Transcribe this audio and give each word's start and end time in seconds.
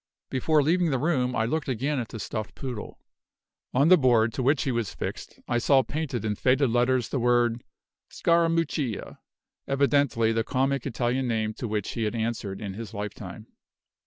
Before 0.31 0.63
leaving 0.63 0.89
the 0.89 0.97
room, 0.97 1.35
I 1.35 1.45
looked 1.45 1.69
again 1.69 1.99
at 1.99 2.07
the 2.07 2.19
stuffed 2.19 2.55
poodle. 2.55 2.97
On 3.71 3.89
the 3.89 3.99
board 3.99 4.33
to 4.33 4.41
which 4.41 4.63
he 4.63 4.71
was 4.71 4.95
fixed, 4.95 5.39
I 5.47 5.59
saw 5.59 5.83
painted 5.83 6.25
in 6.25 6.33
faded 6.33 6.71
letters 6.71 7.09
the 7.09 7.19
word 7.19 7.63
"Scarammuccia," 8.09 9.19
evidently 9.67 10.31
the 10.31 10.43
comic 10.43 10.87
Italian 10.87 11.27
name 11.27 11.53
to 11.53 11.67
which 11.67 11.91
he 11.91 12.05
had 12.05 12.15
answered 12.15 12.61
in 12.61 12.73
his 12.73 12.95
lifetime. 12.95 13.45